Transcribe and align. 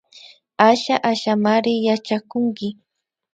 Asha 0.69 0.95
Ashamari 1.11 1.73
yachakunki 1.87 2.67